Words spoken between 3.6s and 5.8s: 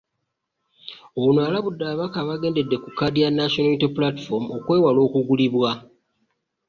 Unity Platform okwewala okuguliribwa